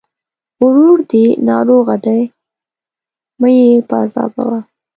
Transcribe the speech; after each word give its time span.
ورور 0.63 0.97
دې 1.11 1.25
ناروغه 1.49 1.95
دی! 2.05 2.21
مه 3.39 3.49
يې 3.57 3.67
پاذابوه. 3.89 4.57